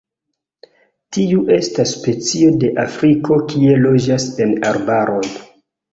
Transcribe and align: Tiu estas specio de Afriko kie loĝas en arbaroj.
Tiu 1.17 1.43
estas 1.57 1.93
specio 1.97 2.49
de 2.63 2.71
Afriko 2.87 3.37
kie 3.53 3.79
loĝas 3.85 4.29
en 4.47 4.57
arbaroj. 4.71 5.25